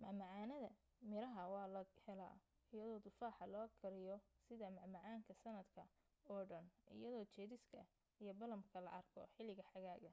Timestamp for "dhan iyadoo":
6.50-7.24